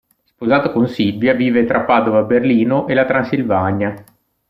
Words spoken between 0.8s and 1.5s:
Silvia,